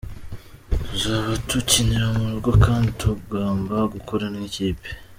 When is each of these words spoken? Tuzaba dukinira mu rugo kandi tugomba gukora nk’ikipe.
Tuzaba 0.87 1.31
dukinira 1.49 2.07
mu 2.17 2.25
rugo 2.33 2.51
kandi 2.65 2.89
tugomba 3.01 3.77
gukora 3.93 4.25
nk’ikipe. 4.33 4.87